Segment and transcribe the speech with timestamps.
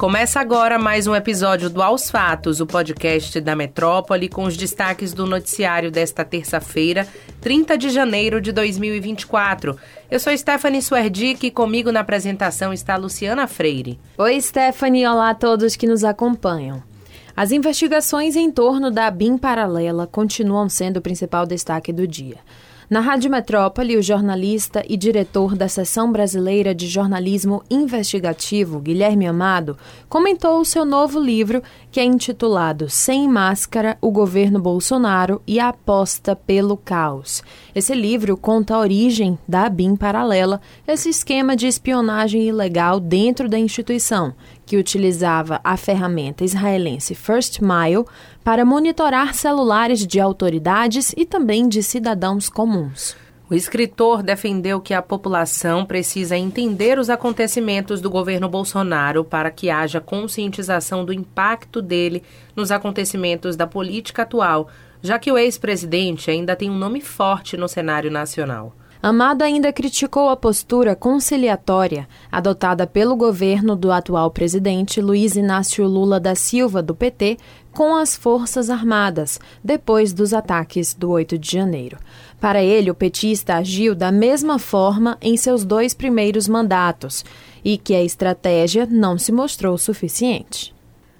[0.00, 5.12] Começa agora mais um episódio do Aos Fatos, o podcast da Metrópole, com os destaques
[5.12, 7.06] do noticiário desta terça-feira,
[7.42, 9.76] 30 de janeiro de 2024.
[10.10, 14.00] Eu sou Stephanie Suerdic e comigo na apresentação está Luciana Freire.
[14.16, 15.06] Oi, Stephanie.
[15.06, 16.82] Olá a todos que nos acompanham.
[17.36, 22.38] As investigações em torno da BIM paralela continuam sendo o principal destaque do dia.
[22.90, 29.78] Na Rádio Metrópole, o jornalista e diretor da Seção Brasileira de Jornalismo Investigativo, Guilherme Amado,
[30.08, 35.68] comentou o seu novo livro, que é intitulado Sem Máscara: O Governo Bolsonaro e a
[35.68, 37.42] Aposta pelo Caos.
[37.74, 43.58] Esse livro conta a origem da BIM paralela, esse esquema de espionagem ilegal dentro da
[43.58, 44.34] instituição,
[44.64, 48.04] que utilizava a ferramenta israelense First Mile
[48.44, 53.16] para monitorar celulares de autoridades e também de cidadãos comuns.
[53.50, 59.68] O escritor defendeu que a população precisa entender os acontecimentos do governo Bolsonaro para que
[59.68, 62.22] haja conscientização do impacto dele
[62.54, 64.68] nos acontecimentos da política atual,
[65.02, 68.72] já que o ex-presidente ainda tem um nome forte no cenário nacional.
[69.02, 76.20] Amado ainda criticou a postura conciliatória adotada pelo governo do atual presidente Luiz Inácio Lula
[76.20, 77.38] da Silva, do PT,
[77.72, 81.96] com as Forças Armadas, depois dos ataques do 8 de janeiro.
[82.38, 87.24] Para ele, o petista agiu da mesma forma em seus dois primeiros mandatos
[87.64, 90.74] e que a estratégia não se mostrou suficiente.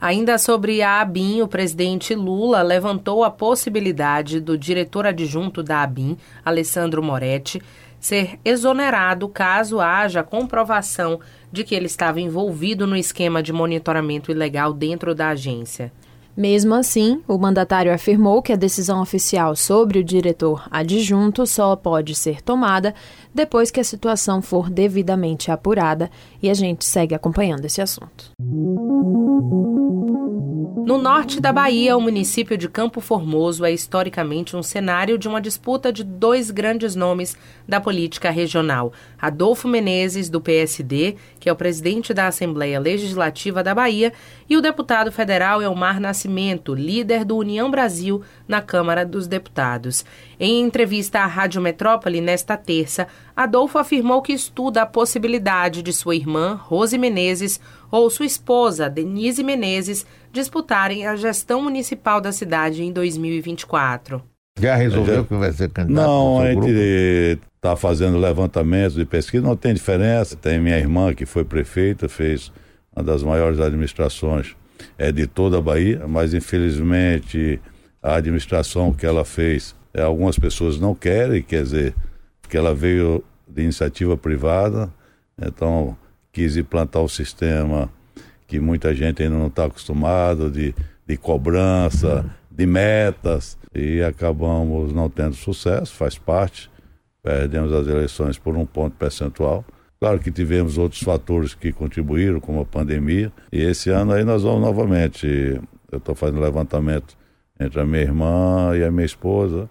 [0.00, 6.18] Ainda sobre a ABIN, o presidente Lula levantou a possibilidade do diretor adjunto da ABIN,
[6.44, 7.62] Alessandro Moretti,
[7.98, 11.18] ser exonerado caso haja comprovação
[11.50, 15.90] de que ele estava envolvido no esquema de monitoramento ilegal dentro da agência.
[16.36, 22.14] Mesmo assim, o mandatário afirmou que a decisão oficial sobre o diretor adjunto só pode
[22.14, 22.94] ser tomada
[23.34, 26.10] depois que a situação for devidamente apurada
[26.42, 28.32] e a gente segue acompanhando esse assunto.
[30.86, 35.40] No norte da Bahia, o município de Campo Formoso é historicamente um cenário de uma
[35.40, 37.36] disputa de dois grandes nomes
[37.68, 43.74] da política regional: Adolfo Menezes, do PSD, que é o presidente da Assembleia Legislativa da
[43.74, 44.12] Bahia,
[44.48, 46.25] e o deputado federal Elmar Nascimento,
[46.74, 50.04] líder do União Brasil na Câmara dos Deputados.
[50.38, 56.16] Em entrevista à Rádio Metrópole nesta terça, Adolfo afirmou que estuda a possibilidade de sua
[56.16, 57.60] irmã, Rose Menezes,
[57.90, 64.22] ou sua esposa, Denise Menezes, disputarem a gestão municipal da cidade em 2024.
[64.58, 66.06] Já resolveu que vai ser candidato?
[66.06, 70.36] Não, a gente está fazendo levantamentos de pesquisa, não tem diferença.
[70.36, 72.50] Tem minha irmã que foi prefeita, fez
[72.94, 74.56] uma das maiores administrações
[74.98, 77.60] é, de toda a Bahia, mas infelizmente
[78.02, 81.94] a administração que ela fez, é, algumas pessoas não querem, quer dizer,
[82.48, 84.92] que ela veio de iniciativa privada,
[85.40, 85.96] então
[86.32, 87.90] quis implantar o sistema
[88.46, 90.74] que muita gente ainda não está acostumado, de,
[91.06, 96.70] de cobrança, de metas, e acabamos não tendo sucesso, faz parte,
[97.22, 99.64] perdemos as eleições por um ponto percentual.
[99.98, 104.42] Claro que tivemos outros fatores que contribuíram, como a pandemia, e esse ano aí nós
[104.42, 105.26] vamos novamente,
[105.90, 107.16] eu estou fazendo levantamento
[107.58, 109.68] entre a minha irmã e a minha esposa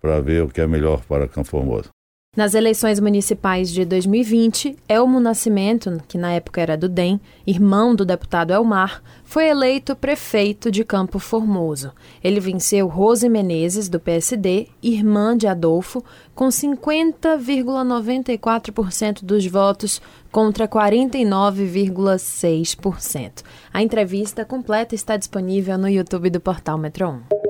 [0.00, 1.97] para ver o que é melhor para Campo.
[2.36, 8.04] Nas eleições municipais de 2020, Elmo Nascimento, que na época era do DEM, irmão do
[8.04, 11.90] deputado Elmar, foi eleito prefeito de Campo Formoso.
[12.22, 20.00] Ele venceu Rose Menezes, do PSD, irmã de Adolfo, com 50,94% dos votos
[20.30, 23.42] contra 49,6%.
[23.72, 27.47] A entrevista completa está disponível no YouTube do portal Metro 1.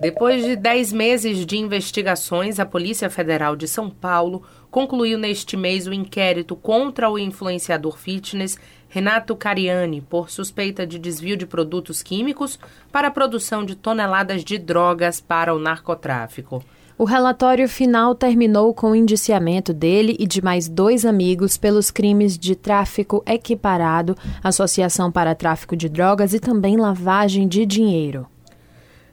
[0.00, 5.88] Depois de 10 meses de investigações, a Polícia Federal de São Paulo concluiu neste mês
[5.88, 8.56] o inquérito contra o influenciador fitness
[8.88, 12.60] Renato Cariani por suspeita de desvio de produtos químicos
[12.92, 16.62] para a produção de toneladas de drogas para o narcotráfico.
[16.96, 22.38] O relatório final terminou com o indiciamento dele e de mais dois amigos pelos crimes
[22.38, 28.26] de tráfico equiparado, associação para tráfico de drogas e também lavagem de dinheiro.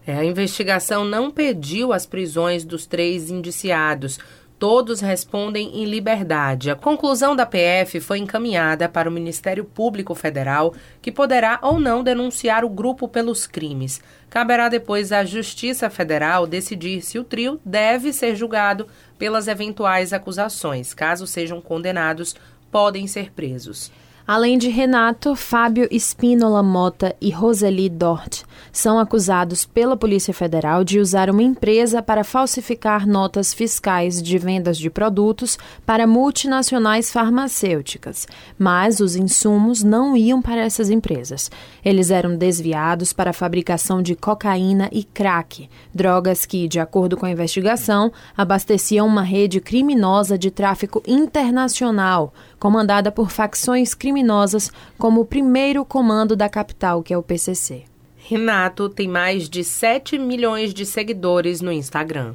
[0.07, 4.19] É, a investigação não pediu as prisões dos três indiciados.
[4.57, 6.71] Todos respondem em liberdade.
[6.71, 12.01] A conclusão da PF foi encaminhada para o Ministério Público Federal, que poderá ou não
[12.01, 14.01] denunciar o grupo pelos crimes.
[14.29, 18.87] Caberá depois à Justiça Federal decidir se o trio deve ser julgado
[19.19, 20.93] pelas eventuais acusações.
[20.93, 22.33] Caso sejam condenados,
[22.71, 23.91] podem ser presos.
[24.27, 28.41] Além de Renato, Fábio Espínola Mota e Roseli Dort
[28.71, 34.79] são acusados pela Polícia Federal de usar uma empresa para falsificar notas fiscais de vendas
[34.79, 38.27] de produtos para multinacionais farmacêuticas,
[38.57, 41.51] mas os insumos não iam para essas empresas.
[41.83, 47.27] Eles eram desviados para a fabricação de cocaína e crack, drogas que, de acordo com
[47.27, 52.33] a investigação, abasteciam uma rede criminosa de tráfico internacional,
[52.65, 57.83] comandada por facções criminosas como o primeiro comando da capital, que é o PCC.
[58.17, 62.33] Renato tem mais de 7 milhões de seguidores no Instagram.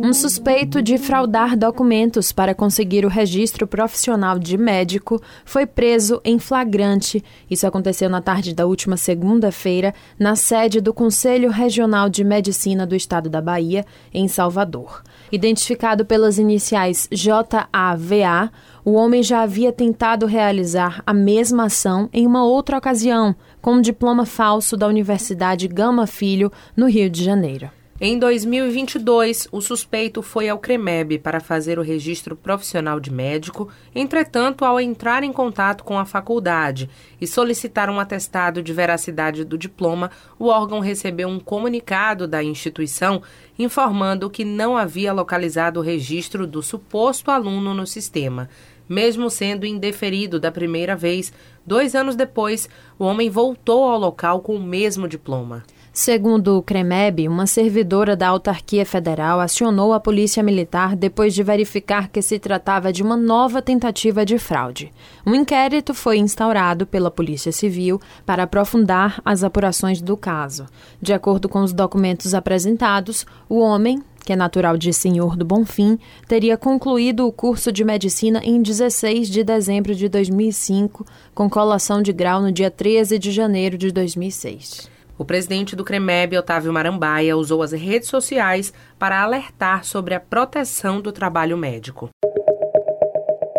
[0.00, 6.38] Um suspeito de fraudar documentos para conseguir o registro profissional de médico foi preso em
[6.38, 7.22] flagrante.
[7.50, 12.94] Isso aconteceu na tarde da última segunda-feira, na sede do Conselho Regional de Medicina do
[12.94, 13.84] Estado da Bahia,
[14.14, 15.02] em Salvador.
[15.32, 18.52] Identificado pelas iniciais JAVA,
[18.84, 23.80] o homem já havia tentado realizar a mesma ação em uma outra ocasião, com um
[23.80, 27.77] diploma falso da Universidade Gama Filho, no Rio de Janeiro.
[28.00, 33.68] Em 2022, o suspeito foi ao CREMEB para fazer o registro profissional de médico.
[33.92, 36.88] Entretanto, ao entrar em contato com a faculdade
[37.20, 43.20] e solicitar um atestado de veracidade do diploma, o órgão recebeu um comunicado da instituição
[43.58, 48.48] informando que não havia localizado o registro do suposto aluno no sistema.
[48.88, 51.32] Mesmo sendo indeferido da primeira vez,
[51.66, 55.64] dois anos depois, o homem voltou ao local com o mesmo diploma.
[56.00, 62.06] Segundo o CREMEB, uma servidora da autarquia federal acionou a Polícia Militar depois de verificar
[62.06, 64.92] que se tratava de uma nova tentativa de fraude.
[65.26, 70.66] Um inquérito foi instaurado pela Polícia Civil para aprofundar as apurações do caso.
[71.02, 75.98] De acordo com os documentos apresentados, o homem, que é natural de Senhor do Bonfim,
[76.28, 81.04] teria concluído o curso de medicina em 16 de dezembro de 2005,
[81.34, 84.96] com colação de grau no dia 13 de janeiro de 2006.
[85.18, 91.00] O presidente do CREMEB, Otávio Marambaia, usou as redes sociais para alertar sobre a proteção
[91.00, 92.08] do trabalho médico.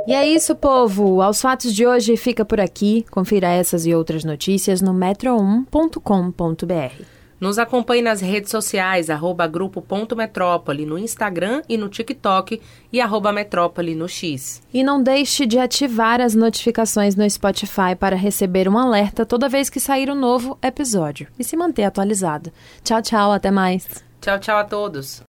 [0.08, 1.22] E é isso, povo.
[1.22, 3.06] Aos fatos de hoje fica por aqui.
[3.12, 7.19] Confira essas e outras notícias no metro1.com.br.
[7.40, 13.96] Nos acompanhe nas redes sociais, arroba grupo.metrópole no Instagram e no TikTok e arroba metrópole
[13.96, 14.62] no X.
[14.74, 19.70] E não deixe de ativar as notificações no Spotify para receber um alerta toda vez
[19.70, 22.52] que sair um novo episódio e se manter atualizado.
[22.84, 23.88] Tchau, tchau, até mais.
[24.20, 25.29] Tchau, tchau a todos.